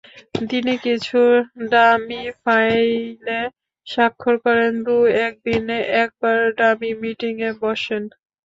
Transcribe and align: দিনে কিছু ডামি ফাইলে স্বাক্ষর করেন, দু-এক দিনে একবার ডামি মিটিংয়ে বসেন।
দিনে 0.49 0.75
কিছু 0.85 1.19
ডামি 1.71 2.21
ফাইলে 2.41 3.39
স্বাক্ষর 3.87 4.35
করেন, 4.45 4.71
দু-এক 4.85 5.33
দিনে 5.45 5.77
একবার 6.03 6.37
ডামি 6.59 6.89
মিটিংয়ে 7.01 7.49
বসেন। 7.61 8.03